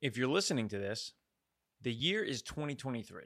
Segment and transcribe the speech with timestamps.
[0.00, 1.12] If you're listening to this,
[1.82, 3.22] the year is 2023.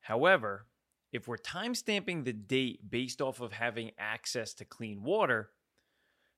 [0.00, 0.66] However,
[1.12, 5.50] if we're timestamping the date based off of having access to clean water,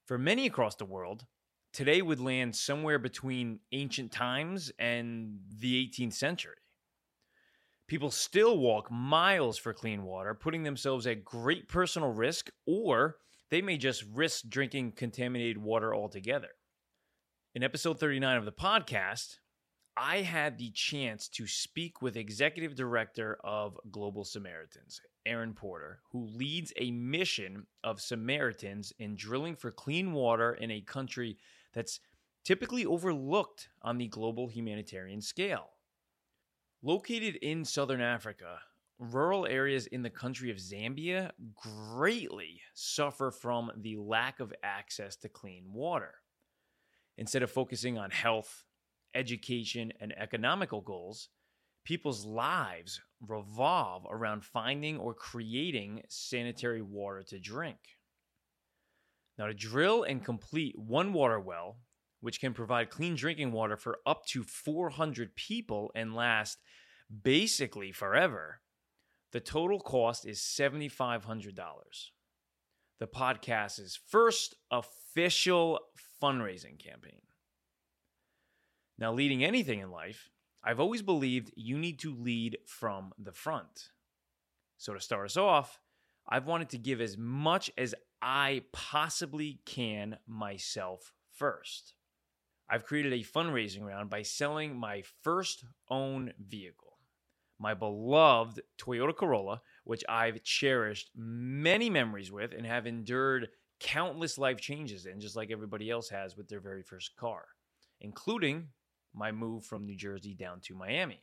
[0.05, 1.27] for many across the world,
[1.73, 6.57] today would land somewhere between ancient times and the 18th century.
[7.87, 13.19] People still walk miles for clean water, putting themselves at great personal risk, or
[13.51, 16.49] they may just risk drinking contaminated water altogether.
[17.57, 19.39] In episode 39 of the podcast,
[19.97, 26.27] I had the chance to speak with Executive Director of Global Samaritans, Aaron Porter, who
[26.27, 31.39] leads a mission of Samaritans in drilling for clean water in a country
[31.73, 31.99] that's
[32.45, 35.71] typically overlooked on the global humanitarian scale.
[36.83, 38.59] Located in southern Africa,
[38.99, 45.31] rural areas in the country of Zambia greatly suffer from the lack of access to
[45.31, 46.17] clean water.
[47.19, 48.65] Instead of focusing on health,
[49.15, 51.29] education, and economical goals,
[51.85, 57.79] people's lives revolve around finding or creating sanitary water to drink.
[59.39, 61.79] Now, to drill and complete one water well,
[62.21, 66.59] which can provide clean drinking water for up to 400 people and last
[67.23, 68.61] basically forever,
[69.33, 71.55] the total cost is $7,500.
[72.99, 75.81] The podcast's first official
[76.23, 77.21] fundraising campaign.
[78.99, 80.31] Now, leading anything in life,
[80.65, 83.91] I've always believed you need to lead from the front.
[84.79, 85.79] So, to start us off,
[86.29, 91.95] I've wanted to give as much as I possibly can myself first.
[92.69, 96.96] I've created a fundraising round by selling my first own vehicle,
[97.59, 103.49] my beloved Toyota Corolla, which I've cherished many memories with and have endured
[103.81, 107.45] countless life changes in, just like everybody else has with their very first car,
[108.01, 108.69] including
[109.15, 111.23] my move from New Jersey down to Miami.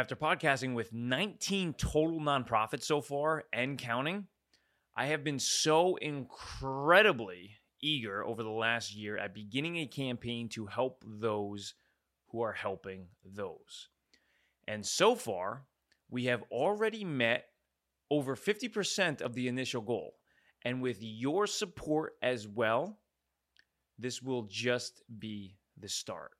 [0.00, 4.28] After podcasting with 19 total nonprofits so far and counting,
[4.96, 10.64] I have been so incredibly eager over the last year at beginning a campaign to
[10.64, 11.74] help those
[12.28, 13.90] who are helping those.
[14.66, 15.66] And so far,
[16.08, 17.48] we have already met
[18.10, 20.14] over 50% of the initial goal.
[20.62, 22.98] And with your support as well,
[23.98, 26.30] this will just be the start.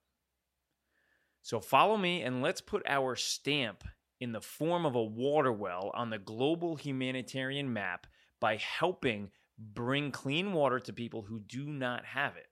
[1.51, 3.83] So follow me and let's put our stamp
[4.21, 8.07] in the form of a water well on the global humanitarian map
[8.39, 12.47] by helping bring clean water to people who do not have it.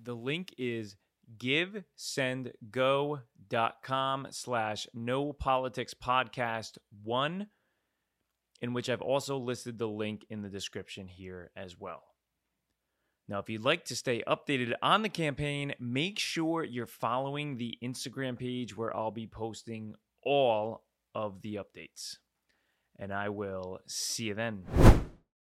[0.00, 0.94] The link is
[1.38, 7.48] givesendgo.com slash no politics podcast one
[8.62, 12.07] in which I've also listed the link in the description here as well.
[13.28, 17.76] Now, if you'd like to stay updated on the campaign, make sure you're following the
[17.84, 19.94] Instagram page where I'll be posting
[20.24, 20.84] all
[21.14, 22.16] of the updates.
[22.98, 24.64] And I will see you then.